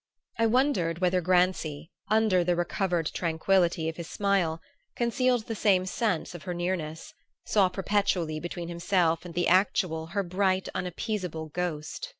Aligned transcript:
I 0.39 0.47
wondered 0.47 0.97
whether 0.97 1.21
Grancy, 1.21 1.91
under 2.07 2.43
the 2.43 2.55
recovered 2.55 3.05
tranquillity 3.13 3.87
of 3.87 3.97
his 3.97 4.09
smile, 4.09 4.59
concealed 4.95 5.45
the 5.45 5.53
same 5.53 5.85
sense 5.85 6.33
of 6.33 6.41
her 6.41 6.55
nearness, 6.55 7.13
saw 7.45 7.69
perpetually 7.69 8.39
between 8.39 8.67
himself 8.67 9.25
and 9.25 9.35
the 9.35 9.47
actual 9.47 10.07
her 10.07 10.23
bright 10.23 10.67
unappeasable 10.73 11.49
ghost. 11.49 12.09